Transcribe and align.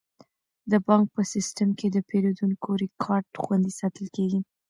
د 0.71 0.73
بانک 0.87 1.05
په 1.15 1.21
سیستم 1.33 1.69
کې 1.79 1.87
د 1.91 1.97
پیرودونکو 2.09 2.69
ریکارډ 2.83 3.25
خوندي 3.43 3.73
ساتل 3.79 4.05
کیږي. 4.15 4.39